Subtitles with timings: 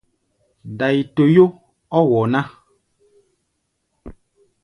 [0.79, 1.45] Dai-toyó
[1.97, 2.41] ɔ́ wɔ ná.